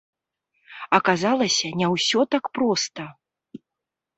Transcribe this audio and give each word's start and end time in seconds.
Аказалася 0.99 1.67
не 1.81 1.87
ўсё 1.93 2.19
так 2.37 2.43
проста. 2.59 3.03